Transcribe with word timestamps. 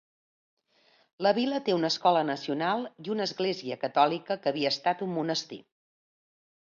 La 1.25 1.33
vila 1.39 1.59
té 1.67 1.75
una 1.79 1.91
escola 1.93 2.23
nacional 2.29 2.87
i 3.09 3.13
una 3.17 3.29
església 3.31 3.77
catòlica 3.87 4.39
que 4.47 4.51
havia 4.53 4.73
estat 4.77 5.05
un 5.09 5.13
monestir. 5.19 5.61